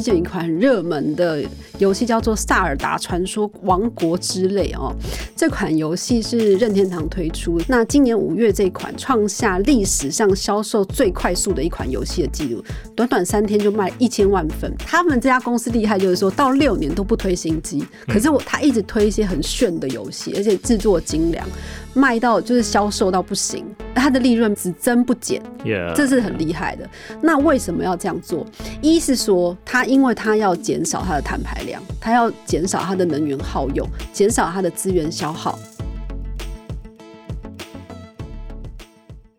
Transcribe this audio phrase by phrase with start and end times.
[0.00, 1.44] 最近有一款很热门的
[1.76, 4.96] 游戏叫做《萨尔达传说：王国之泪》哦。
[5.36, 12.64] 这款游戏是任天堂推出，那今年五月这款创下历史上销售最快速的一款游戏的记录，
[12.96, 14.74] 短短三天就卖一千万份。
[14.78, 21.46] 他们这家公司厉害，就是说到六年都不推新机，可是我他一直推一些很炫的游戏，而且制作精良，
[21.94, 23.64] 卖到就是销售到不行，
[23.94, 25.42] 它的利润只增不减，
[25.94, 26.88] 这是很厉害的。
[27.20, 28.46] 那为什么要这样做？
[28.80, 35.58] 一是说，它因为它要减少它的碳排量，它要减少它的能源耗用，减少它的资源消耗。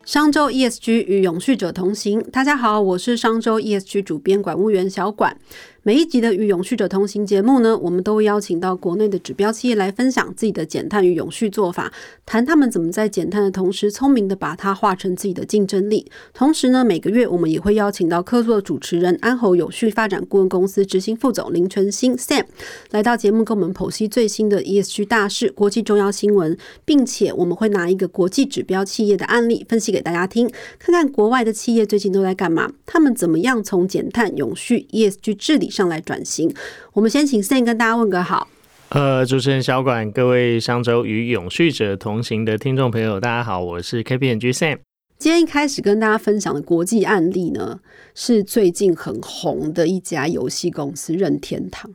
[0.03, 5.37] 商周 ESG 与永续者同行，大家好，我是商周 ESG 主编管务员小管。
[5.83, 11.91] 每一集的与永续者同行节目呢，我们都会邀请到国内的指标企业来分享自己的减碳与永续做法，
[12.23, 16.05] 谈他们怎么在减碳的同时，聪明的把它化成自己的竞争力。
[16.35, 22.45] 同时呢，每个月我们也会邀请到客座的主持人安侯永续发展顾问公司执行副总林纯新 Sam
[22.91, 35.70] 来到节目，跟我们剖析最新的 ESG 大事、国际重要新闻，并且我们会拿一个国际指标企业的案例分析给大家听，看看国外的企业最近都在干嘛，他们怎么样从减碳、永续、ESG 治理。
[35.71, 36.53] 上来转型，
[36.93, 38.47] 我们先请 Sam 跟大家问个好。
[38.89, 44.79] 呃，主持人小管，各位商周与永续者同行的听众朋友，大家好，我是 KPG Sam。
[45.17, 47.79] 今天一开始跟大家分享的国际案例呢，
[48.13, 51.89] 是最近很红的一家游戏公司任天堂。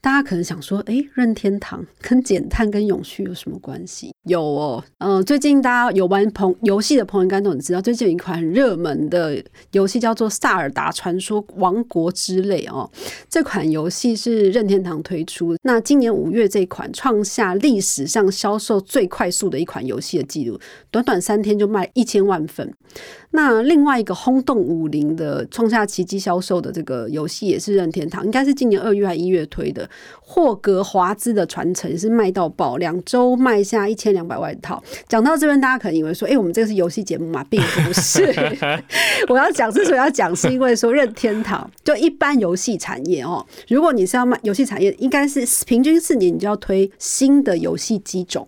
[0.00, 4.11] 大家可能想说，哎，任天堂跟减碳跟永续有什么关系？
[4.24, 9.42] 有哦，嗯，最近大家有玩朋游戏的朋友应该都很知道，最近有一款很热门的
[9.72, 12.88] 游戏叫做《萨尔达传说：王国之泪》哦。
[13.28, 20.56] 这款游戏是任天堂推出，那今年五月这款创下历史上销售最快速的一款游戏的记录，
[20.92, 22.72] 短短三天就卖一千万份。
[23.30, 29.84] 那另外一个轰动武林的、创下奇迹销售的这个游戏也是任天堂，应该是今年二月还一月推的
[30.20, 34.82] 《霍格华兹的传承》，是卖到爆，两周卖下一千两百万套。
[35.08, 38.32] 讲到这边，大家可能以为说：“哎，我们这个是游戏节目嘛？”并不是。
[39.28, 48.46] 我要讲之所以要讲，是因为说任天堂就一般游戏产业哦，如果你是要卖游戏产业，应该是平均四年你就要推新的游戏机种。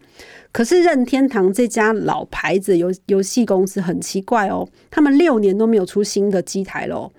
[0.53, 7.13] 可是任天堂这家老牌子游游戏公司很奇怪哦，他们六年都没有出新的机台喽，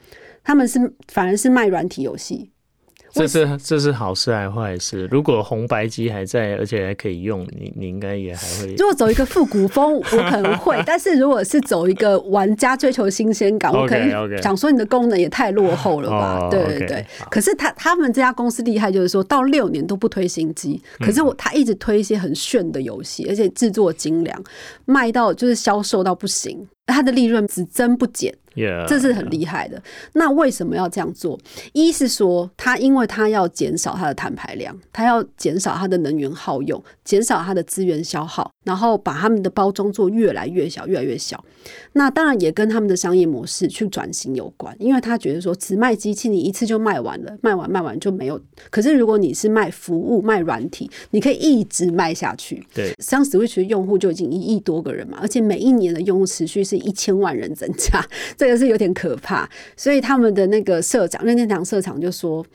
[0.43, 0.79] 他们是
[1.11, 2.49] 反而是卖软体游戏。
[3.15, 5.07] 这是这是好事还是坏事？
[5.09, 8.75] 如果红白机还在，而且还可以用，你你应该也还会。
[8.75, 16.49] 如果走一个复古风，我可能会； 但是如果是走一个玩家追求新鲜感，我可能想说你的功能也太落后了吧？
[16.51, 17.05] 对对对。
[17.31, 24.43] 可是他他们这家公司厉害，就是说到六年都不推新机，可是我他一直推一些很炫的游戏，而且制作精良，
[24.83, 28.33] 卖到就是销售到不行，它的利润只增不减。
[28.87, 29.83] 这是很厉害的。
[30.13, 31.37] 那为什么要这样做？
[31.73, 41.43] 一是说，它因为它要减少它的碳排量，它要减少它的能源耗用，减少它的资源消耗，然后把他们的包装做越来越小，越来越小。
[41.91, 48.39] 那当然也跟他们的商业模式去转型有关，因为他觉得说，只卖机器，你一次就卖完了，卖完卖完就没有。
[48.69, 52.65] 可是如果你是卖服务、卖软体，你可以一直卖下去。
[52.73, 58.05] 对，像 Switch 的用户就已经一亿多个人嘛，而且每一年的用户持续是一千万人增加。
[58.37, 62.45] 这个是有点可怕，所以他们的那个社长任天堂社长就说：“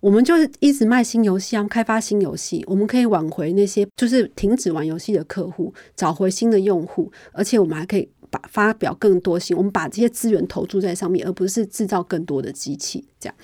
[0.00, 13.34] 我们就是一直卖新游戏啊，开发新游戏，我们可以挽回那些就是停止玩游戏的客户，找回新的用户，而且我们还可以把发表更多新，我们把这些资源投注在上面，而不是制造更多的机器这样。”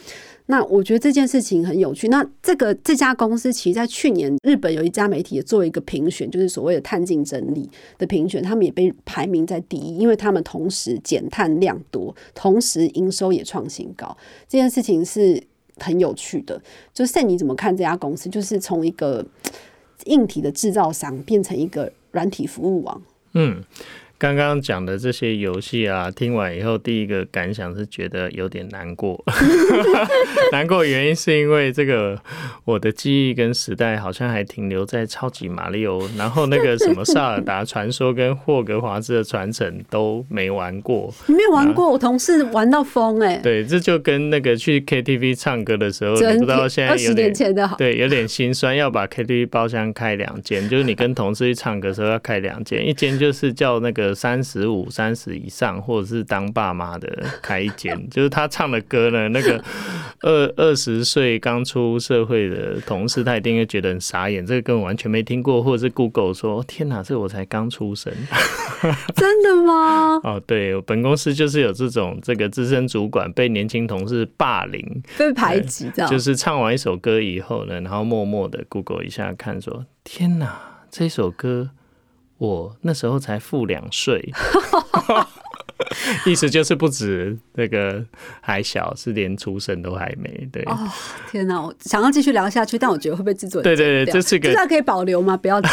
[0.52, 2.08] 那我觉得这件事情很有趣。
[2.08, 14.14] 那这个这家公司其实，在去年日本有一家媒体也做一个评选，就是所谓的碳竞争力的评选，他们也被排名在第一，因为他们同时减碳量多，同时营收也创新高。
[14.46, 15.42] 这件事情是
[15.78, 16.60] 很有趣的。
[16.92, 18.28] 就赛，你怎么看这家公司？
[18.28, 19.24] 就是从一个
[20.04, 23.00] 硬体的制造商变成一个软体服务网。
[23.32, 23.64] 嗯。
[24.22, 29.20] 刚刚讲的这些游戏啊，听完以后，第一个感想是觉得有点难过。
[30.52, 32.16] 难过原因是因为这个
[32.64, 41.12] 我的记忆跟时代好像还停留在超级马里奥，然后那个什么萨尔达传说跟霍格华兹的传承都没玩过。
[41.26, 41.90] 你没有玩过？
[41.90, 43.40] 我同事玩到疯哎。
[43.42, 47.32] 对，这就跟那个去 KTV 唱歌的时候，你不知道现在有点
[47.76, 54.11] 对，有点心酸，要把 KTV 包厢开两间，就是你跟同事去唱歌的时候要开两间，一间就是叫那个。
[54.12, 57.08] 个三十五、三十以上，或者是当爸妈的
[57.40, 59.62] 开一间， 就是他唱的歌呢，那个
[60.20, 68.12] 二二十岁刚出社会的同事，他一定会觉得很傻眼，这个根本完全没听过，或者是 Google 说：“天哪，这我才刚出生。
[69.14, 70.20] ”真的吗？
[70.24, 80.60] 哦，对，本公司就是有这种这个资深主管被年轻同事霸凌、被排挤，这样就是唱完一首歌以后呢，然后默默的 Google 一下看，说：“天哪，
[80.90, 81.70] 这首歌
[82.42, 84.32] 我那时候才负两岁。
[86.26, 88.04] ”意思就是不止那个
[88.40, 90.48] 还小，是连出生都还没。
[90.50, 90.76] 对，哦，
[91.30, 95.36] 天哪，我想要继续聊下去，但我觉得会被制作人对对对，这是个这可以保留吗？
[95.36, 95.70] 不要剪。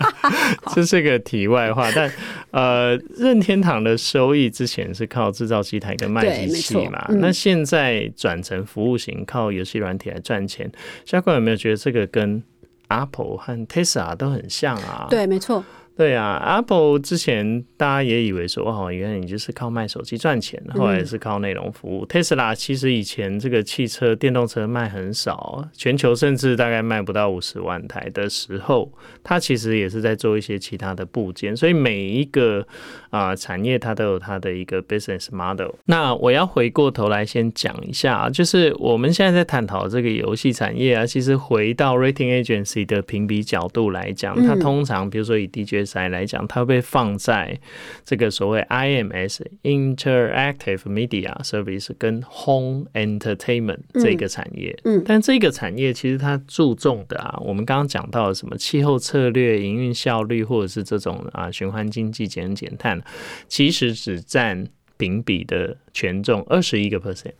[0.74, 2.10] 这是个题外话，但
[2.50, 10.70] 呃，任天堂的收益之前是靠制造机台跟卖机器嘛，那现在转成服务型，靠游戏软体来赚钱。
[11.04, 12.42] 下官有没有觉得这个跟
[12.88, 15.06] Apple 和 Tesla 都很像啊？
[15.10, 15.64] 对，没错。
[16.00, 22.06] 对啊，Apple 之前大家也以为说哦，原来你就是靠卖手机赚钱，后来是靠内容服务。
[22.06, 28.90] Tesla 其实以前这个汽车电动车卖很少，全球甚至大概卖不到五十万台的时候，
[29.22, 31.54] 它其实也是在做一些其他的部件。
[31.54, 32.66] 所以每一个
[33.10, 35.72] 啊产业它都有它的一个 business model。
[35.84, 47.58] 那我要回过头来先讲一下，就是我们现在在探讨这个游戏产业啊，其实回到 rating agency 的评比角度来讲，它通常比如说以 DJ 来讲，它会被放在
[48.04, 54.78] 这个所谓 IMS Interactive Media Service 跟 Home Entertainment 这个产业。
[54.84, 63.02] 嗯，但这个产业其实它注重的啊，我们刚刚讲到什么气候策略、营运效率，或者是这种啊循环经济、减减碳，
[63.48, 64.66] 其实只占
[64.96, 67.32] 评比的权重二十一个 percent。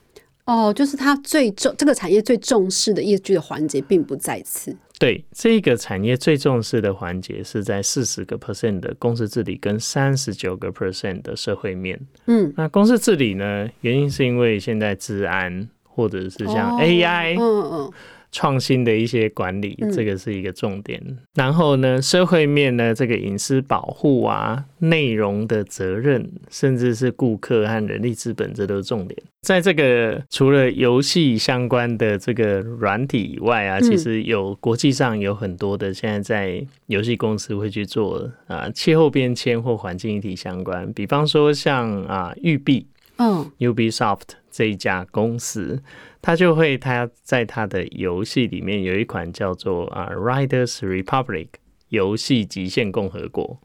[0.51, 4.77] 哦，就是它最重这个产业最重视的业绩的环节，并不在此。
[4.99, 12.01] 对这个产业最重视的环节是在四十个 percent 的公司治理跟三十九个 percent 的社会面。
[12.27, 17.39] 嗯，那公司治理呢，原因是因为现在治安或者是像 AI。
[17.39, 17.93] 嗯嗯。
[18.33, 21.01] 创新的一些管理，这个是一个重点。
[21.35, 29.21] 然后呢，社会面呢，这个隐私保护啊，内容的责任，甚至是顾客和人力资本，这都是重点。
[29.43, 40.93] 在这个除了游戏相关的这个软体以外啊，其实有国际上有很多的现在在游戏公司会去做啊，气候变迁或环境议题相关。
[40.93, 42.87] 比方说像啊，育碧，
[43.17, 44.21] 嗯，Ubisoft
[44.51, 45.83] 这一家公司。
[46.23, 51.47] 他就会他在他的游戏里面有一款叫做啊《Riders Republic》
[51.89, 53.59] 游戏极限共和国，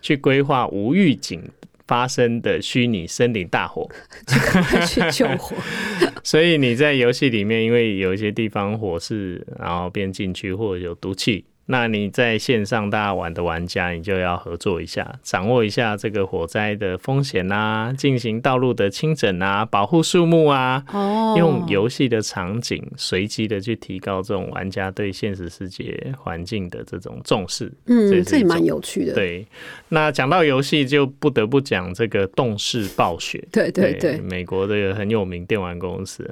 [0.00, 1.50] 去规划无预警
[1.86, 3.86] 发生的虚拟森林大火，
[4.88, 5.54] 去救火。
[6.24, 11.44] 所以你在游戏里面，因为有一些地方火势，然后变禁区或者有毒气。
[11.66, 27.72] 那你在线上大家玩的玩家，你就要合作一下，掌握一下这个火灾的风险啊，进行道路的清整啊，保护树木啊，哦，用游戏的场景随机的去提高这种玩家对现实世界环境的这种重视。
[27.86, 29.14] 嗯，这也蛮有趣的。
[29.14, 29.46] 对，
[29.88, 33.42] 那讲到游戏，就不得不讲这个动视暴雪。
[33.52, 36.28] 对对对，美国这个很有名电玩公司，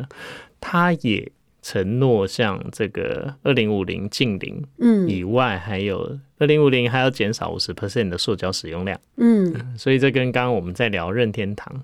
[0.61, 1.31] 它也。
[1.63, 11.83] 承诺像这个二零五零近零，嗯，以外还有二零五零还要减少五十 percent 的塑胶使用量，嗯，所以这跟刚刚我们在聊任天堂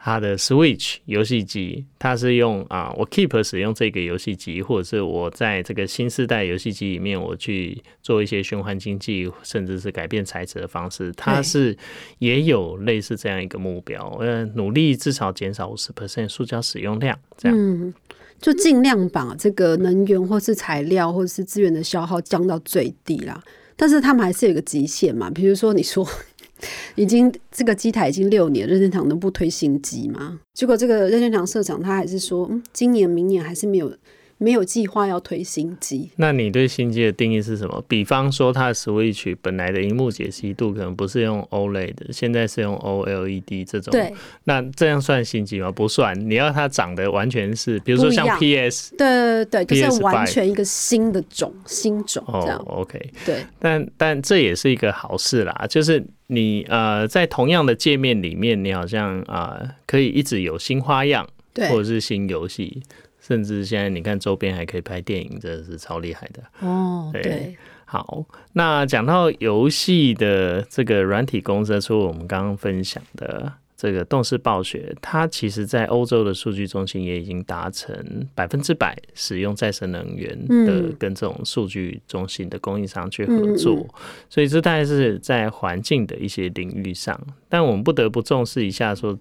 [0.00, 11.76] 它的 Switch 游戏机，它是用啊，我 keep 使用这个游戏机，或者是我在这个新时代游戏机里面，我去做一些循环经济，甚至是改变材质的方式，它是
[12.20, 17.94] 也有类似这样一个目标，呃，努力至少减少五十 percent 塑胶使用量，这样。
[18.40, 23.42] 就尽量把这个能源或是材料或者是资源的消耗降到最低啦。
[23.76, 25.30] 但是他们还是有个极限嘛。
[25.30, 26.06] 比如说，你说
[26.96, 30.40] 已经这个机台已经六年，任天堂能不推新机吗？
[30.54, 33.92] 结果这个任天堂社长他还是说，嗯，今年明年还是没有。
[34.38, 37.84] 没有计划要推新机，那你对新机的定义是什么？
[37.88, 43.90] 比方说，它的 Switch 本来的荧幕解析度可能不是用 OLED 的，现在是用 OLED 这种。
[43.90, 44.14] 对，
[44.44, 45.72] 那这样算新机吗？
[45.72, 46.18] 不算。
[46.30, 52.56] 你要它长得完全是，比如说像 PS，对对对，就是完全一个新的种新种这样。
[52.68, 53.44] OK，对。
[53.58, 61.28] 但但这也是一个好事啦，就是你呃在同样的界面里面，你好像啊可以一直有新花样，
[61.68, 62.80] 或者是新游戏。
[63.20, 67.10] 甚至现在你看周边还可以拍电影，真的是超厉害的哦。
[67.12, 77.96] 对，好，那讲到游戏的这个软体公司，除了我们刚刚分享的这个动视暴雪，它其实在欧洲的数据中心也已经达成
[78.34, 83.86] 百分之百使用再生能源的，跟这种数据中心的供应商去合作，
[84.28, 87.16] 所以这大概是在环境的一些领域上。
[87.48, 89.16] 但我们不得不重视一下，说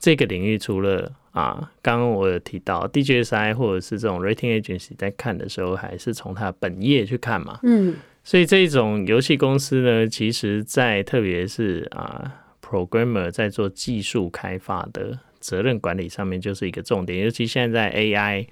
[0.00, 7.60] 这个领域除了啊，刚刚我有提到 DJSI 或者是这种 Rating Agency 在看的时候，还是从它本业去看嘛。
[7.62, 12.34] 嗯，所以这种游戏公司呢，其实在特别是啊。
[12.70, 18.46] Programmer 在做技术开发的责任管理上面就是一个重点，尤其现在 AI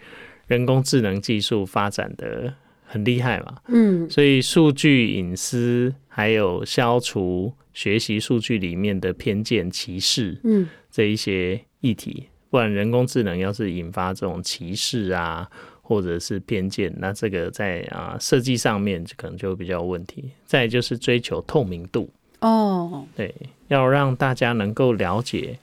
[0.49, 2.53] 人工智能技术发展的
[2.85, 15.49] 很厉害嘛，嗯，所以数据隐私还有消除学习数据里面的偏见歧视，嗯，这一些议题，不然人工智能要是引发这种歧视啊，
[15.81, 20.33] 或者是偏见，那这个在啊设计上面可能就比较有问题。
[20.45, 22.11] 再就是追求透明度。
[22.41, 23.35] 哦，对，
[23.67, 25.59] 要让大家能够了解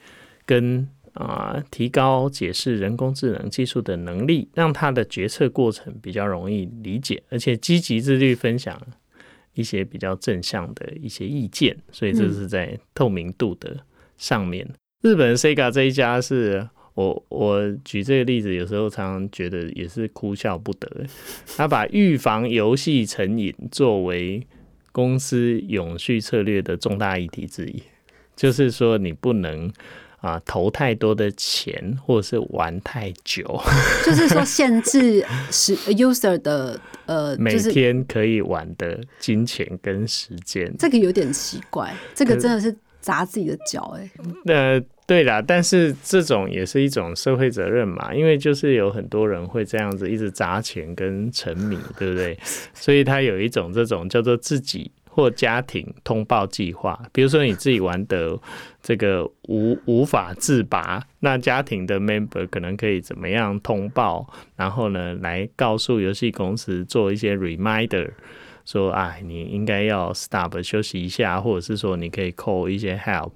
[0.45, 8.77] 跟啊提高解释人工智能技术的能力，让他的决策过程比较容易理解，而且积极自律分享
[9.53, 13.77] 一些比较正向的一些意见，所以这是在透明度的
[14.17, 14.67] 上面。
[15.01, 21.05] 日本 Sega 这一家是我我举这个例子，有时候常常觉得也是哭笑不得，
[21.55, 24.45] 他把预防游戏成瘾作为。
[24.95, 27.83] 公司永续策略的重大议题之一，
[28.33, 29.69] 就是说你不能
[30.21, 33.61] 啊投太多的钱，或者是玩太久。
[34.05, 35.21] 就是说限制
[35.51, 40.73] 是 user 的呃每天可以玩的金钱跟时间。
[40.79, 44.09] 这个有点奇怪，这个真的是砸自己的脚哎。
[44.45, 52.35] 那对啦，但是这种也是一种社会责任嘛，因为就是有很多人会这样子一直砸钱跟沉迷，对不对？
[52.73, 58.35] 所以他有一种这种叫做自己或家庭通报计划，比如说你自己玩的
[58.81, 68.09] 这个无无法自拔，那家庭的 member 可能可以怎么样通报，然后呢来告诉游戏公司做一些 reminder，
[68.65, 73.31] 说哎你应该要 stop 休息一下，或者是说你可以 call 一些 help。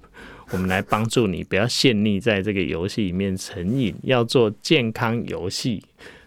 [0.52, 5.82] 我们来帮助你，不要陷溺在这个游戏里面成瘾，要做健康游戏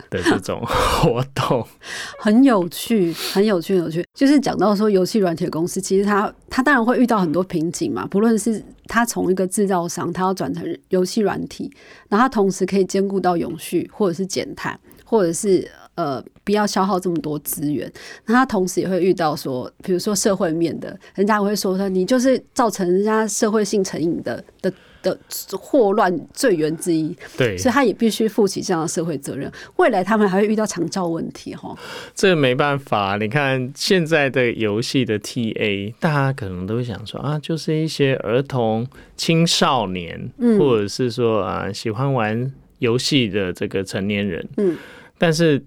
[0.09, 1.65] 的这种活动，
[2.19, 4.05] 很有趣，很有趣，有趣。
[4.13, 11.71] 就是讲到说，游戏软体公司其实它它当然会遇到很多瓶颈嘛，不论是它从一个制造商，它要转成游戏软体，
[12.07, 15.69] 然后它同时可以兼顾到永续，或者是减碳，或者是。
[15.95, 17.91] 呃，不要消耗这么多资源。
[18.25, 24.73] 那他同时也会遇到说，比如说社会面的，人家会说说你就是造成人家社会性成瘾的的
[25.03, 25.19] 的
[25.55, 27.15] 祸乱罪源之一。
[27.37, 29.51] 对，所以他也必须负起这样的社会责任。
[29.75, 31.77] 未来他们还会遇到长照问题哈。
[32.15, 44.49] 这没办法，你看现在的游戏的 TA，大家可能都会想说啊，就是一些儿童、青少年，或者是说啊喜欢玩游戏的这个成年人。
[44.57, 44.75] 嗯，
[45.19, 45.63] 但是。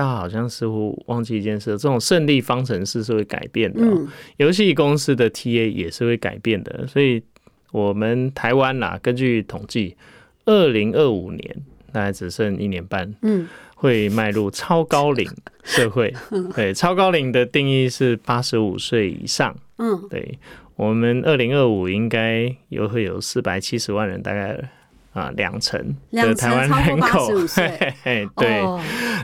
[0.00, 3.82] 大家好像似乎忘记一件事，这种胜利方程式是会改变的。
[4.38, 7.22] 游戏公司的 TA 也是会改变的，所以
[7.70, 9.94] 我们台湾呐，根据统计，
[10.46, 11.54] 二零二五年
[11.92, 15.30] 大概只剩一年半，嗯，会迈入超高龄
[15.64, 16.14] 社会。
[16.56, 19.54] 对，超高龄的定义是八十五岁以上。
[19.76, 20.38] 嗯，对，
[20.76, 24.70] 我们二零二五应该又会有四百七十万人，大概。
[25.12, 27.28] 啊，两成的台湾人口，
[28.36, 28.62] 对，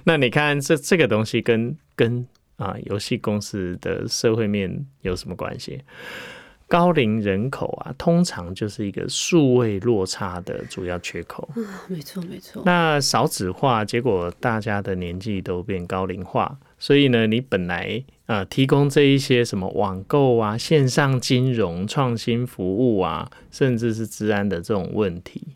[0.05, 2.27] 那你看这这个东西跟跟
[2.57, 5.83] 啊游戏公司的社会面有什么关系？
[6.69, 11.49] 高龄人口啊，通常就是一个数位落差的主要缺口。
[11.87, 12.61] 没错没错。
[12.67, 25.56] 那少子化，结果大家的年纪都变高龄化，所以呢，你本来啊提供这一些什么网购啊、线上金融、创新服务啊，甚至是治安的这种问题。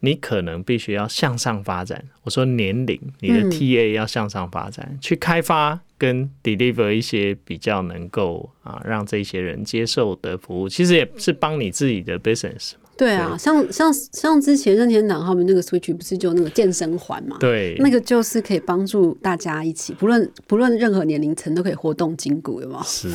[0.00, 2.04] 你可能必须要向上发展。
[2.22, 12.80] 我说年龄，你的 TA 要向上发展，去开发跟 deliver 一些比较能够啊让这些人接受的服务，其实也是帮你自己的 business 嘛。
[12.98, 17.36] 对啊，像像像之前任天堂他们那个 Switch 不是就那个健身环嘛？
[17.38, 22.82] 对，那个就是可以帮助大家一起，不论不论任何年龄层都可以活动筋骨，有吗？
[22.84, 23.10] 是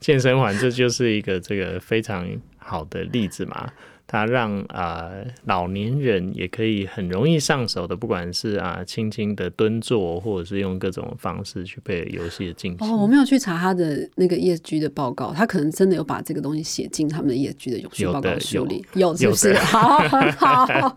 [0.00, 2.28] 健身环，这就是一个这个非常
[2.58, 3.70] 好的例子嘛。
[4.06, 5.10] 它让啊
[5.44, 12.86] 老年人也可以很容易上手的，不管是啊轻轻的蹲坐，或者是用各种方式去被游戏的进行。
[12.86, 19.54] 哦，我没有去查他的那个 ESG 的报告，他可能真的有把这个东西写进他们的 ESG 的永续报告书里，有是不是？
[19.64, 19.98] 好，
[20.38, 20.96] 好，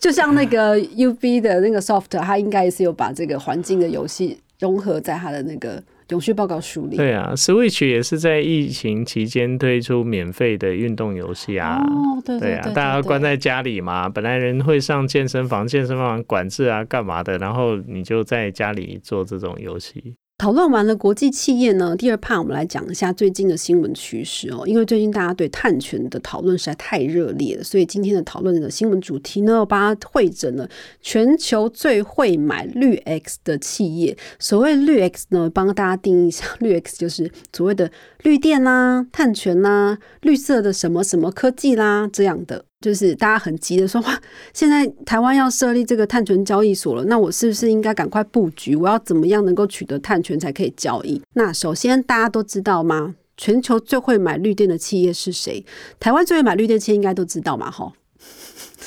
[0.00, 6.96] 就像那个 UB 的那个 Soft，他应该是有把这个环境的游戏融合在他的那个永续报告书里。
[6.96, 11.82] 对啊，Switch 也是在疫情期间推出免费的运动游戏啊。
[11.82, 20.14] 哦，对对啊，对对，大家对关在家里嘛，本来人会上健身房，健身房管制啊，干嘛的，然后你就在家里做这种游戏。
[20.38, 24.64] 讨论完了国际企业呢，第二 part 我们来讲一下最近的新闻趋势哦。
[24.66, 30.68] 因为最近大家对碳权的讨论实在太热烈了，所以今天的讨论的新闻主题呢，我把它汇整了
[31.00, 34.14] 全球最会买绿 X 的企业。
[34.38, 37.90] 所谓绿 X 呢，帮大家定义一下，绿 X 就是所谓的
[38.22, 42.66] 绿电啦、碳权啦、绿色的什么什么科技啦这样的。
[42.80, 44.20] 就是大家很急的说，哇，
[44.52, 48.76] 现在台湾要设立这个碳权交易所了，那我是不是应该赶快布局？
[48.76, 51.20] 我要怎么样能够取得碳权才可以交易？
[51.34, 53.14] 那首先大家都知道吗？
[53.38, 55.64] 全球最会买绿电的企业是谁？
[55.98, 57.92] 台湾最会买绿电企业应该都知道嘛，哈。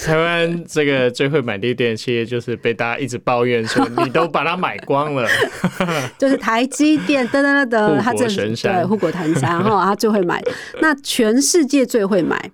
[0.04, 5.28] 台湾这个最会买绿电企业，就是被大家一直抱怨说你都把它买光了，
[6.18, 10.42] 就是台积电，噔噔噔噔，护国它这神山对护国神山哈，它最会买。
[10.80, 12.52] 那全世界最会买，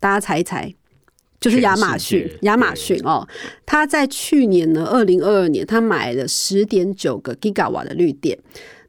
[0.00, 0.74] 大家猜一猜，
[1.40, 2.30] 就是亚马逊。
[2.42, 3.26] 亚马逊哦，
[3.66, 8.38] 他在去年呢，二零二二年，他买了十点九个 giga 瓦的绿电。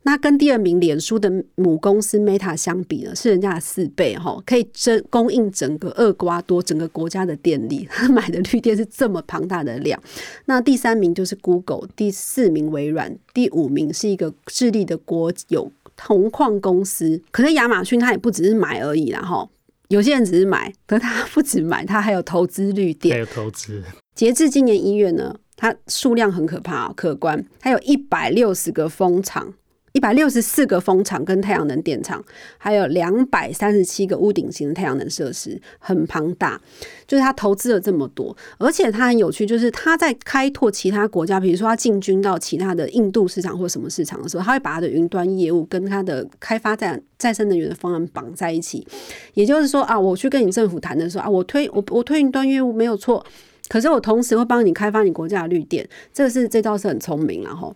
[0.04, 7.86] 那跟第二名脸书的母公司 Meta 相比呢，是人家的四倍哈，可以整供应整个厄瓜多整个国家的电力。
[7.92, 10.02] 他买的绿电是这么庞大的量。
[10.46, 17.22] 那第三名就是 Google，第四名微软，第五名是一个智利的国有铜矿公司。
[17.30, 19.48] 可是亚马逊它也不只是买而已啦哈，
[19.90, 23.20] 有些人只是买，可是他不止买，他还有投资绿电还。
[23.20, 23.84] 有投资。
[24.16, 29.54] 截至今年一月呢，它数量很可怕、哦，可观，它有一百六十个风场。
[29.94, 32.24] 一百六十四个风场跟太阳能电厂，
[32.58, 36.60] 还有两百三十七个屋顶型的太阳能设施，很庞大。
[37.08, 48.86] 就是他投资了这么多，而且他很有趣，就是他在开拓其他国家，比如说他进军到其他的印度市场或什么市场的时候，他会把他的云端业务跟他的开发在再生能源的方案绑在一起。
[49.34, 53.26] 也就是说啊，我去跟你政府谈的时候啊，我推我我推云端业务没有错，
[53.68, 57.76] 可是我同时会帮你开发你国家的绿电，这是这倒是很聪明然后。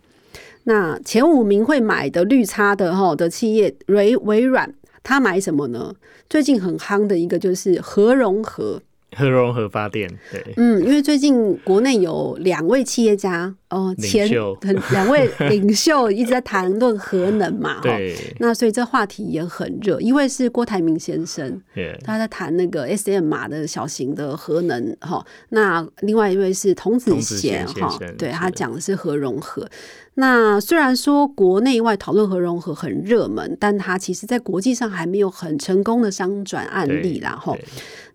[0.66, 5.94] 那前五名会买的绿叉的哈的企业，微微软，它买什么呢？
[6.30, 8.82] 最近很夯的一个就是核融合，
[9.16, 20.00] 核融合发电，对，嗯，因为最近国内有两位企业家哦，领前袖很两位领袖一直在谈论核能嘛， 哈，对，那所以这话题也很热。
[20.00, 27.98] 一位是郭台铭先生，对，他在谈那个 S M 码的小型的核能哈，那另外一位是童子贤哈。
[28.18, 29.68] 对他是讲的是核融合。
[30.16, 37.58] 那虽然说国内外讨论核融合很热门，但它其实在国际上还没有很成功的商转案例啦哈。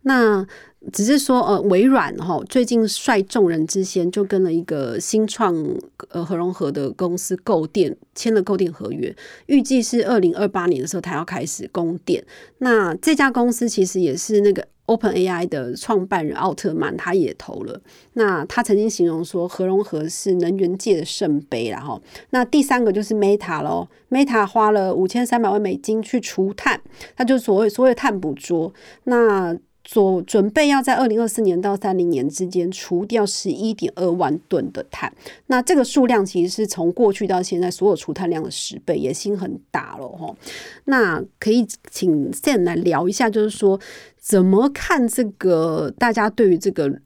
[0.03, 0.47] 那
[0.93, 5.55] 只是说，呃，微软哈最近率众人之先就跟了一个新创
[6.11, 9.15] 呃核融合的公司购电签了购电合约，
[9.47, 12.25] 预计是二零二八年的时候它要开始供电。
[12.59, 17.79] 那这家公司其实也是那个 Open AI 的创办人奥特曼，他也投了。
[18.15, 26.81] 那他曾经形容说，核融合是能源界的圣杯然后那第三个就是 Meta 咯 m e t a 花了五千三百万美金去除碳，
[27.17, 28.73] 它就所谓所谓的碳捕捉。
[29.05, 29.55] 那
[29.91, 35.11] 所准备要在二零二四年到三零年之间除掉十一点二万吨的碳，
[35.47, 40.37] 那这个数量其实是从过去到现在所有除碳量的十倍，野心很大了哈。
[40.85, 43.81] 那可以请 Sam 来聊一下，就是说
[44.19, 47.01] 怎么看这个大家对于这个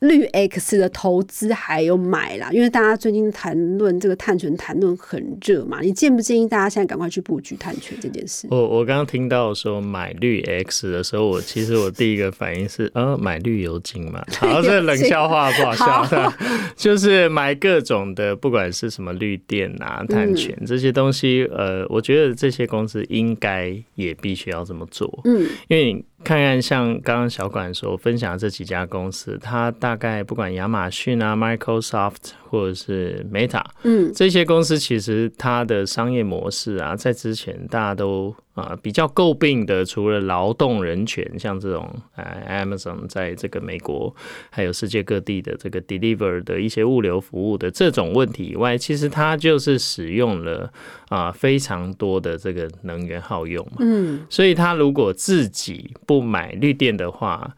[0.00, 8.46] 绿 X 的投资还有买啦，因为大家最近谈论这个碳权谈论很热嘛，你建不建议大家现在赶快去布局碳权这件事？
[8.50, 16.32] 我我刚刚听到说买绿 X 的时候，我其实我第一个反应是，呃，买绿油精嘛，好， 这冷笑话不好笑好，
[16.76, 44.12] 就是买各种的，不管是什么绿电啊、碳权、这些东西，呃，我觉得这些公司应该也必须要这么做，嗯，因为你看看像刚刚小管所分享的这几家公司，它大概不管亚马逊啊、Microsoft 或者是 Meta，嗯，这些公司其实它的商业模式啊，在之前大家都啊、比较诟病的，除了劳动人权，像这种呃 Amazon 在这个美国
[44.50, 50.72] 还有世界各地的这个 deliver 的一些物流服务的这种问题以外，其实它就是使用了
[51.08, 57.54] 啊、非常多的这个能源耗用嘛，嗯，所以它如果自己不买绿电的话，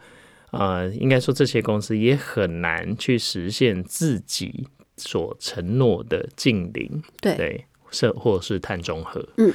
[0.51, 9.27] 呃，应该说这些公司也很难去实现自己所承诺的净零，对，对，是或是碳中和。
[9.39, 9.53] 嗯，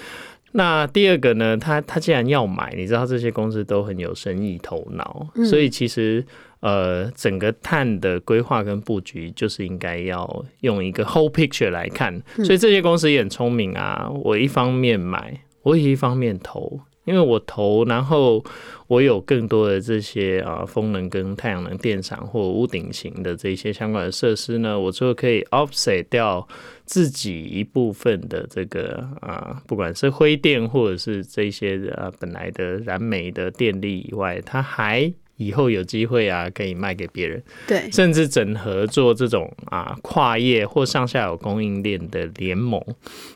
[0.57, 6.25] 那第二个呢，他他既然要买，你知道这些公司都很有生意头脑，嗯所以其实
[6.61, 12.15] 呃，整个碳的规划跟布局就是应该要用一个 whole picture 来看。
[12.37, 18.43] 嗯所以这些公司也很聪明啊，我一方面买，我也一方面投，因为我投，然后
[18.87, 26.47] 我有更多的这些啊风能跟太阳能电厂或屋顶型的这些相关的设施呢，我就可以 offset 掉
[26.85, 37.43] 自己一部分的这个啊，不管是灰电或者是这些啊本来的燃煤的电力以外，它还以后有机会啊可以卖给别人。
[37.67, 42.81] 对，甚至整合做这种啊跨业或上下游供应链的联盟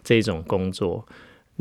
[0.03, 1.05] 这种工作。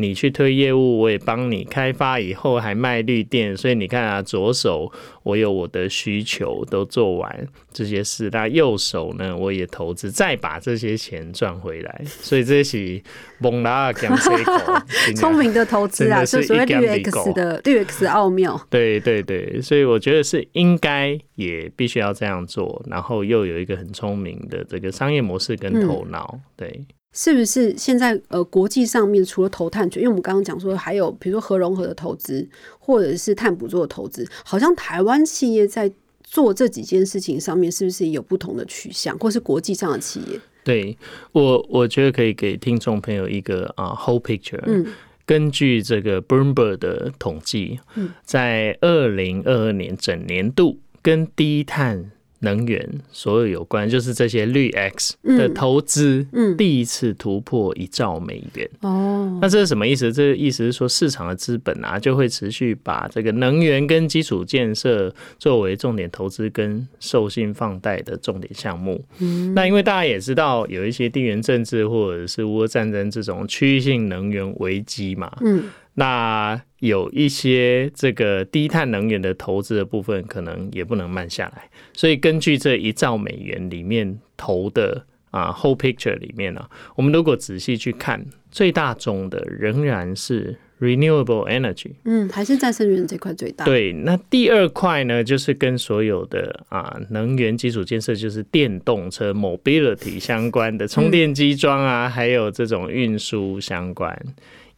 [0.01, 4.91] 你去推业务，我也帮你开发，以后还卖绿电，所以你看啊，左手
[5.25, 13.03] 我有我的需求都做完这些事，那右手呢，我也投资，再把这些钱赚回来，所以这是
[13.41, 13.93] 蒙拉
[15.17, 18.61] 聪明的投资啊，真的是是所谓绿一竿子一 X 狗的绿 X 的奥妙。
[18.71, 26.39] 对对对，所以我觉得是应该也必须要这样做，然后又有一个很聪明的这个商业模式跟头脑。
[26.57, 26.85] 对，
[27.21, 35.91] 是不是现在呃国际上面除了投碳权，因为我们刚刚讲说还有比如说核融合的投资，或者是碳捕捉的投资，好像台湾企业在
[36.23, 40.41] 做这几件事情上面，是不是有不同的取向，或是国际上的企业？
[40.63, 40.97] 对
[41.33, 44.63] 我我觉得可以给听众朋友一个啊、whole picture。
[44.67, 44.87] 嗯
[45.27, 58.69] 根据这个 Bloomberg 的统计，嗯在二零二二年整年度跟低碳能源所有有关，就是这些绿 X 的嗯投资，嗯第一次突破一兆美元。
[58.81, 60.13] 哦，那这是什么意思？
[60.13, 69.05] 这个意思是说，市场的资本啊，就会持续把这个能源跟基础建设作为重点投资跟授信放贷的重点项目。
[69.19, 75.65] 嗯那因为大家也知道，有一些地缘政治或者是乌俄战争这种区域性能源危机嘛，嗯
[75.99, 81.69] 那有一些这个低碳能源的投资的部分，可能也不能慢下来。
[81.93, 91.91] 所以根据这一兆美元里面投的啊 whole picture 里面呢、我们如果仔细去看，最大宗的仍然是 renewable energy。
[92.05, 104.17] 嗯，还是再生能源这块最大。，对，那第二块呢，就是跟所有的啊能源基础建设，就是电动车 mobility 相关的充电机桩啊，还有这种运输相关，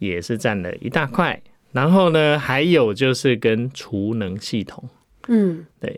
[0.00, 1.40] 也是占了一大块。
[1.70, 4.82] 然后呢，还有就是跟储能系统，
[5.28, 5.96] 嗯对，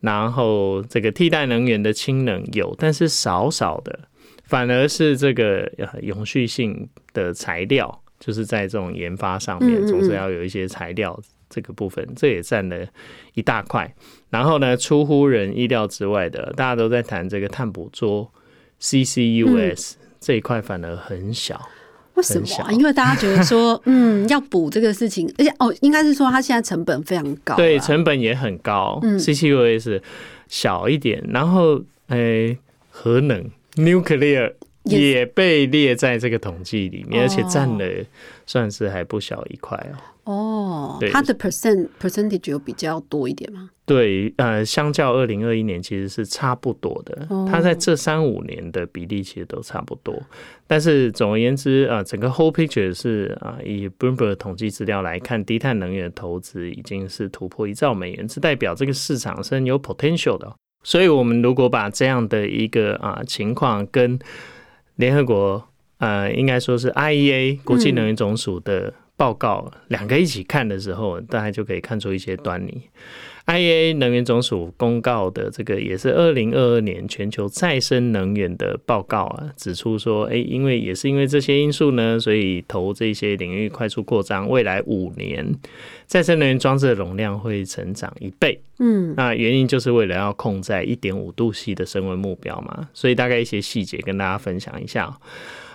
[0.00, 3.98] 然后这个替代能源的氢能有，但是少少的，
[4.44, 12.86] 反而是这个呃永续性的材料，就是在这种研发上面，总是要有一些材料这个部分，这也占了
[13.32, 13.90] 一大块。
[14.28, 18.30] 然后呢，出乎人意料之外的，大家都在谈这个碳捕捉
[18.78, 21.66] CCUS、这一块，反而很小。
[22.14, 22.70] 为什么啊？
[22.72, 28.98] 因为大家觉得说， 嗯，要补这个事情，而且哦，应该是说它现在成本非常高啊，对，成本也很高。
[29.02, 30.00] 嗯 CCUS
[30.48, 32.56] 小一点，然后诶、
[32.90, 34.52] 核能 nuclear
[34.84, 38.04] 也也被列在这个统计里面，哦而且占了
[38.46, 39.96] 算是还不小一块哦。
[40.24, 43.68] 哦对，它的 percent percentage 有比较多一点吗？
[43.84, 50.18] 对，呃，相较二零二一年其实是差不多的哦，它在这三五年的比例其实都差不多。
[50.66, 60.54] 但是总而言之，啊、整个 whole picture 是啊、以 Bloomberg 统计资料来看，低碳能源投资已经是突破一兆美元，是代表这个市场是很有 potential 的哦。
[60.82, 64.18] 所以，我们如果把这样的一个啊、情况跟
[64.96, 72.82] 联合国呃，应该说是 IEA 国际能源总署的报告、两个一起看的时候，大家就可以看出一些端倪。
[73.46, 85.46] IEA 能源总署公告的这个也是二零二二年全球再生能源的报告啊，指出说，诶，因为也是因为这些因素呢，所以投这些领域快速扩张，未来五年
[86.06, 88.58] 再生能源装置的容量会成长一倍。
[88.78, 95.14] 嗯那原因就是为了要控在一点五度 C 的升温目标嘛，所以大概一些细节跟大家分享一下哦。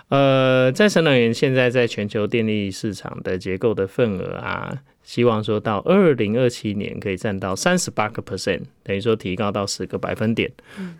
[0.10, 10.52] 呃，再生能源现在在全球电力市场的结构的份额啊，希望说到二零二七年可以占到三十八个 percent，等于说提高到十个百分点。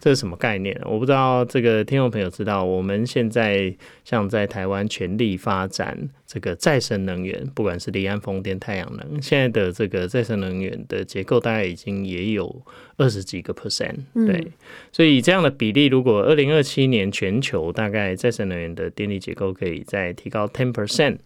[0.02, 0.76] 这是什么概念？
[0.84, 3.72] 我不知道这个听众朋友知道，我们现在
[4.04, 12.64] 像在台湾全力发展这个再生能源，不管是离岸风电、太阳能，现在的这个再生能源的结构大概已经也有
[12.98, 14.48] 二十几个 percent，对，
[14.92, 21.18] 所以这样的比例，如果二零二七年全球大概再生能源的电力结构可以再提高 ten percent，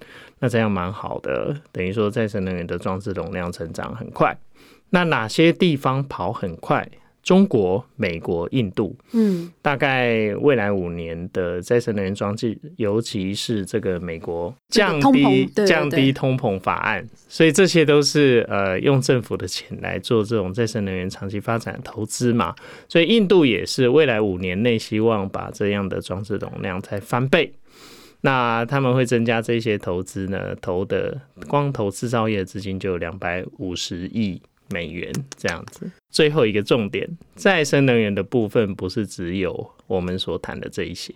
[0.43, 4.37] 那这样蛮好的，等于说再生能源的装置容量成长很快。
[4.89, 6.85] 那哪些地方跑很快？
[7.23, 22.53] 中国、美国、印度，嗯，大概未来五年的再生能源装置，尤其是这个美国降低降低通膨法案，所以这些都是呃用政府的钱来做这种再生能源长期发展投资嘛。
[22.89, 27.53] 所以印度也是未来五年内希望把这样的装置容量再翻倍。
[28.25, 30.55] 那他们会增加这些投资呢？
[30.61, 34.41] 投的光投制造业资金就有两百五十亿。
[34.69, 41.13] 美元这样子，最后一个重点，再生能源的部分不是只有我们所谈的这一些，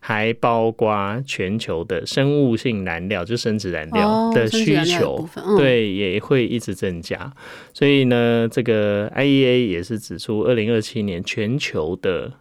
[0.00, 7.32] 还包括全球的生物性燃料，就生殖燃料的需求，对，也会一直增加。
[7.72, 12.32] 所以呢，这个 IEA 也是指出，二零二七年全球的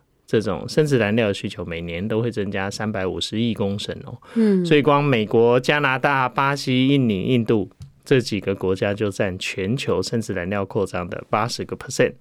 [0.42, 4.18] 这种生殖燃料的需求每年都会增加三百五十亿公升哦。
[4.36, 7.70] 嗯，所以光美国、加拿大、巴西、印尼、印度。
[8.08, 12.14] 这几个国家就占全球生殖燃料扩张的八十个 percent，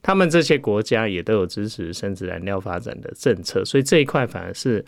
[0.00, 4.84] 他们这些国家也都有支持生殖燃料发展的政策，所以这一块反而是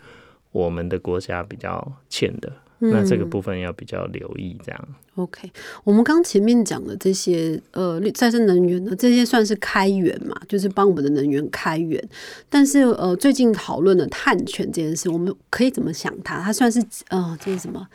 [0.53, 2.49] 我们的国家比较欠的，
[2.91, 4.57] 那这个部分要比较留意。
[4.65, 5.51] 这样，OK，
[5.83, 12.01] 我们刚前面讲的这些呃再生能源呢，这些算是开源嘛，就是帮我们的能源开源。
[12.49, 16.41] 但是呃，最近讨论的碳权这件事，我们可以怎么想它？
[16.41, 17.87] 它算是呃，这是什么？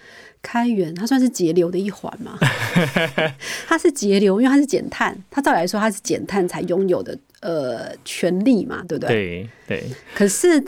[0.43, 2.39] 开源，它算是节流的一环嘛？
[3.69, 9.47] 它是节流，因为它是减碳，它照理来说它是减碳才拥有的呃权利嘛，对不对？
[9.67, 9.91] 对对。
[10.15, 10.65] 可是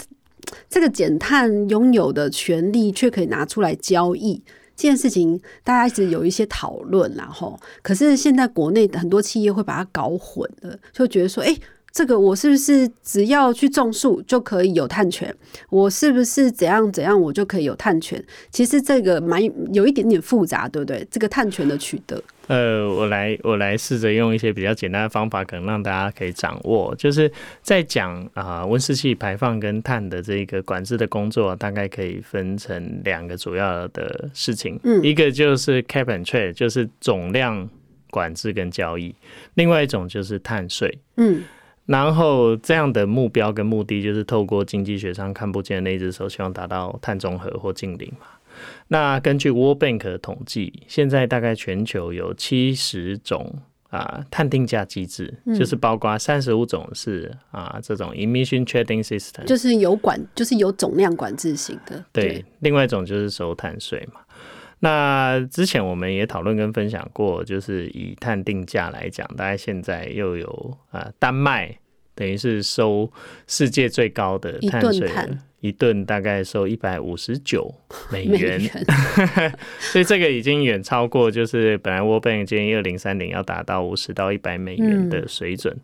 [0.68, 4.42] 这个减碳拥有的权利却可以拿出来交易，
[4.76, 11.57] 这件事情大家一直有一些讨论，然后可是现在国内很多企业会把它搞混了，就觉得说，哎。
[11.92, 15.33] 这个我是不是只要去种树就可以有碳权？
[15.68, 18.22] 我是不是怎样怎样我就可以有碳权？
[18.50, 19.42] 其实这个蛮
[19.74, 21.07] 有一点点复杂，对不对？
[21.11, 22.22] 这个碳权的取得。
[22.48, 26.94] 呃，我来我来试着用一些比较简单的方法，可能让大家可以掌握。
[26.96, 34.81] 就是在讲啊温室气排放跟碳的这个管制的工作，大概可以分成两个主要的事情。
[34.83, 37.68] 嗯，一个就是 cap and trade，就是总量
[38.11, 39.14] 管制跟交易；
[39.55, 40.98] 另外一种就是碳税。
[41.18, 41.42] 嗯。
[41.86, 48.26] 然后这样的目标跟目的就是透过经济学上看不见的那只手，希望达到碳中和或净零嘛。
[48.88, 53.52] 那根据 World Bank 的统计，现在大概全球有七十种
[53.90, 62.04] 啊碳定价机制，就是包括三十五种是啊这种 Emission Trading System，就是有管，就是有总量管制型的。
[62.12, 64.20] 对，另外一种就是收碳税嘛。
[64.84, 71.78] 那之前我们也讨论跟分享过，就是以碳定价来讲，大概现在又有啊，丹麦
[72.16, 73.08] 等于是收
[73.46, 75.08] 世界最高的碳税，
[75.60, 77.72] 一吨大概收一百五十九
[78.10, 78.60] 美元，
[79.78, 85.78] 所以这个已经远超过就是本来 World Bank 建议二零三零要达到五十到一百美元的水准。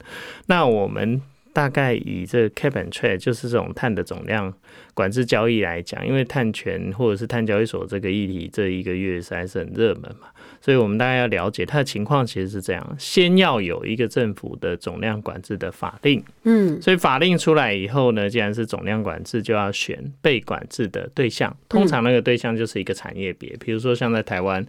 [0.46, 1.22] 那我们。
[1.59, 4.55] 大概以这 cap and trade 就是这种碳的总量
[4.94, 10.29] 管制交易来讲，因为碳权或者是碳交易所这个议题这一个月实在是很热门嘛，
[10.61, 24.64] 所以我们大概要了解它的情况其实是这样：先要有一个政府的总量管制的法令，嗯，所以法令出来以后呢，既然是总量管制，就要选被管制的对象，通常那个对象就是一个产业别，比如说像在台湾，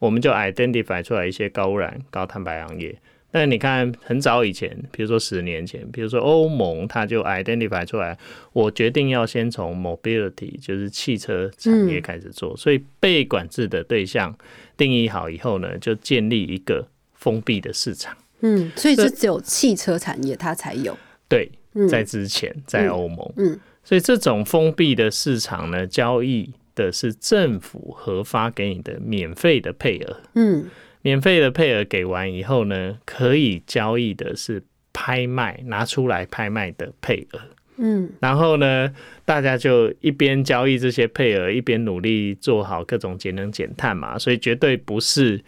[0.00, 2.98] 我们就 identify 出来一些高污染、高碳排行业。
[3.34, 8.16] 那你看，很早以前，比如说十年前，比如说欧盟，它就 identify 出来，
[8.52, 14.36] 我决定要先从 mobility，就是汽车产业开始做，所以被管制的对象
[14.76, 18.14] 定义好以后呢，就建立一个封闭的市场。
[18.40, 20.94] 嗯，所以这只有汽车产业它才有。
[21.26, 21.50] 对，
[21.88, 30.20] 在之前在欧盟，嗯，所以这种封闭的市场呢，交易的是政府核发给你的免费的配额。
[30.34, 30.66] 嗯。
[31.02, 34.62] 免费的配额给完以后呢，可以交易的是
[34.92, 37.40] 拍卖拿出来拍卖的配额。
[37.76, 38.92] 嗯，然后呢，
[39.24, 44.18] 大家就一边交易这些配额，一边努力做好各种节能减碳嘛。
[44.18, 45.42] 所以绝对不是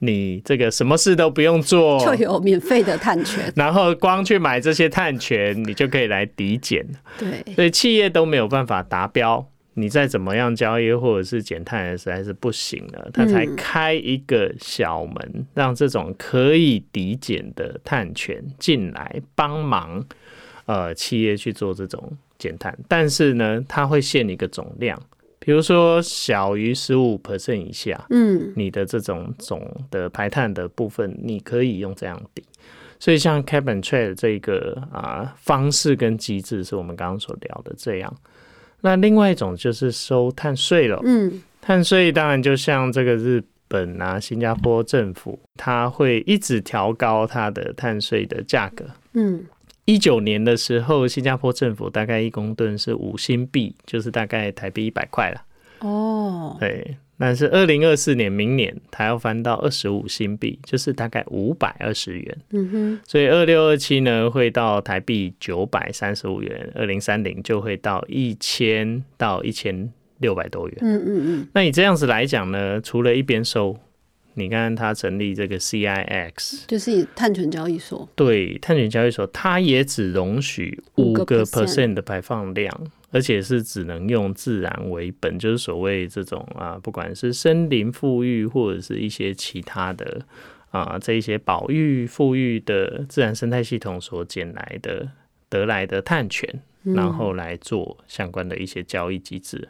[0.00, 6.84] 你这个什么事都不用做就有免费的碳权， 然后光去买这些碳权，你就可以来抵减。
[7.18, 9.48] 对，所以企业都没有办法达标。
[9.80, 13.10] 你再怎么样交易或者是减碳，实在是不行了。
[13.12, 20.04] 他才开一个小门，让这种可以抵减的碳权进来帮忙，
[20.66, 22.76] 呃，企业去做这种减碳。
[22.86, 25.00] 但是呢，它会限一个总量，
[25.38, 32.44] 比如说小于十五 percent 以下，嗯，你的这种总的排碳的部分，你可以用这样抵。
[32.98, 38.14] 所以像 cap and trade 这个啊方式跟机制，是我们刚刚所聊的这样。
[38.82, 41.00] 那另外一种就是收碳税了。
[41.04, 48.84] 嗯，碳税当然就像这个日本啊、新加坡政府，它会一直调高它的碳税的价格。
[49.12, 49.44] 嗯，
[49.84, 55.42] 一九年的时候，新加坡政府大概一公吨是五新币，就是大概台币一百块了。
[55.80, 62.38] 哦，对，但是二零二四年明年它要翻到二十五新币，就是大概五百二十元。
[62.50, 70.78] 嗯哼，所以二六二七呢会到台币九百三十五元，二零三零就会到一千到一千六百多元。
[70.80, 73.76] 嗯嗯嗯，那你这样子来讲呢，除了一边收，
[74.34, 78.08] 你看它成立这个 CIX，就是碳权交易所。
[78.14, 82.72] 对碳权交易所，它也只容许五5%个 percent 的排放量，
[83.10, 90.24] 而且是只能用自然为本，就是所谓这种啊，不管是森林富裕或者是一些其他的
[90.70, 95.08] 啊，这一些保育富裕的自然生态系统所捡来的
[95.48, 99.68] 得来的碳权，然后来做相关的一些交易机制。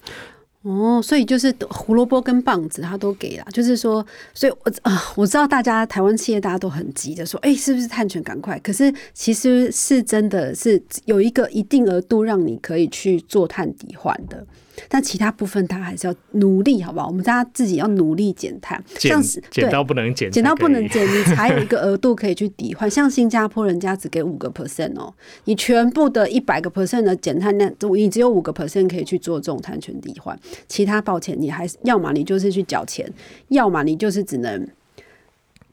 [0.63, 3.47] 哦，所以就是胡萝卜跟棒子，他都给了。
[3.51, 8.59] 就是说，所以我啊、我知道大家台湾企业大家都很急的说，哎、是不是碳权赶快？
[8.59, 14.47] 可是其实是真的是有一个一定额度让你可以去做碳抵换的，
[14.89, 17.07] 但其他部分它还是要努力，好不好？
[17.07, 20.81] 我们大家自己要努力减碳，减像是对减到不能减，减到不能。
[20.91, 22.91] 减，你 才有一个额度可以去抵换。
[22.91, 25.15] 像新加坡人家只给五个 percent 哦，
[25.45, 33.09] 你全部的一百个 percent 的减碳量，你只有五个 percent 可以去做这种碳权抵换，其他抱歉，你还是要么你就是去缴钱，
[33.49, 34.67] 要么你就是只能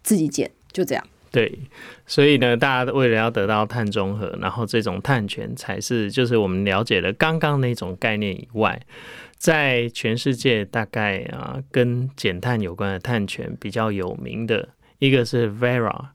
[0.04, 1.04] 自己减，就这样。
[1.32, 1.60] 对，
[2.06, 8.82] 所以呢，大家为了要得到碳中和，然后这种碳权才是就是我们了解了刚刚那种概念以外，
[9.38, 16.08] 在全世界大概啊跟减碳有关的碳权比较有名的一个是 Vera，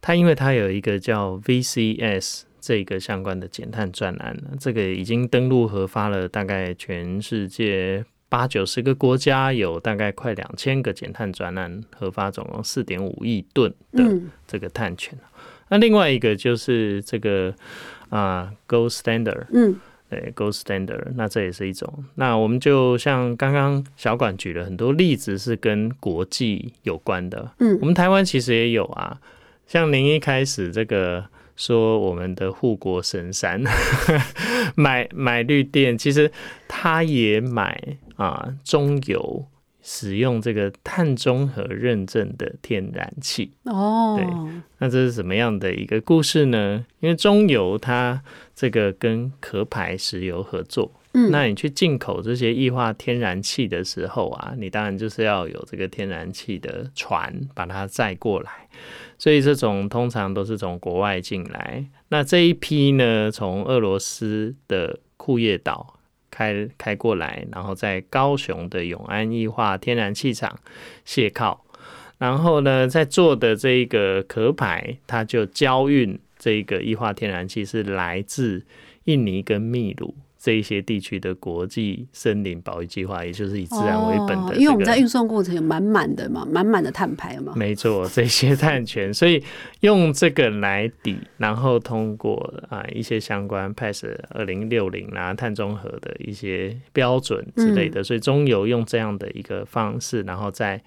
[0.00, 8.04] 它因为它有一个叫 VCS 这个相关的减碳专案，这个已经登录核发了，大概全世界。
[8.32, 15.18] 八九十个国家有大概快两千个减碳专案核发，总共四点五亿吨的嗯这个碳权。
[15.68, 17.54] 那另外一个就是这个
[18.08, 22.04] 啊、Gold Standard，嗯对 Gold Standard，那这也是一种。
[22.14, 27.52] 那我们就像刚刚小管举了很多例子，是跟国际有关的。
[27.58, 29.20] 嗯我们台湾其实也有啊，
[29.66, 33.62] 像您一开始这个说我们的护国神山
[34.74, 36.30] 买买绿电，其实
[36.66, 37.78] 他也买
[38.16, 39.46] 啊中油。
[39.84, 44.16] 使用这个碳中和认证的天然气，哦，
[44.78, 46.86] 那这是什么样的一个故事呢？
[47.00, 48.22] 因为中油它
[48.54, 58.68] 这个跟壳牌石油合作，嗯那你去进口这些液化天然气的时候啊，你当然就是要有这个天然气的船把它载过来，
[59.18, 61.84] 所以这种通常都是从国外进来。
[62.10, 65.98] 那这一批呢，从俄罗斯的库页岛。
[66.32, 70.58] 开开过来，然后在高雄的永安液化天然气厂
[71.04, 71.64] 卸靠，
[72.18, 78.64] 然后呢，在做的这一个壳牌，它就交运这个液化天然气是来自
[79.04, 80.14] 印尼跟秘鲁。
[80.42, 87.52] 这一些地区的国际森林保育计划，也就是以自然为本的、因为我们在运送过程有满满的嘛，满满的碳排嘛。
[87.56, 89.40] 没错，这些碳权，所以
[89.82, 100.82] 用这个来抵，然后通过啊一些相关 PAS 二零六零啊碳中和的一些标准之类的，所以中油用这样的一个方式，然后在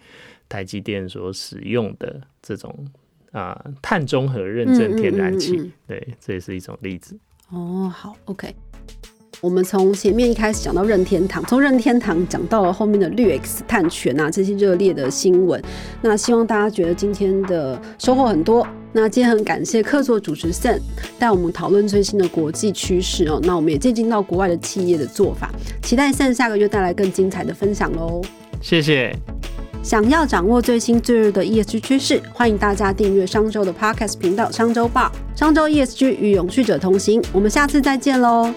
[0.49, 2.85] 台积电所使用的这种
[3.31, 7.17] 啊碳中和认证天然气，嗯嗯嗯嗯对，这也是一种例子。
[7.51, 8.53] 哦，好，OK。
[9.41, 15.61] 我们从前面一开始讲到任天堂，从任天堂讲到了后面的绿 X 碳权啊这些热烈的新闻。
[16.01, 18.65] 那希望大家觉得今天的收获很多。
[18.93, 20.79] 那今天很感谢客座主持 Sen
[21.19, 23.39] 带我们讨论最新的国际趋势哦。
[23.43, 25.51] 那我们也借鉴到国外的企业的做法，
[25.83, 28.21] 期待 Sen 下个月带来更精彩的分享喽。
[28.61, 29.13] 谢谢，
[29.83, 35.11] 想要掌握最新最热的 ESG 趋势，欢迎大家订阅商周的 Podcast 频道商周报。
[35.35, 38.53] 商周 ESG 与永续者同行，我们下次再见喽。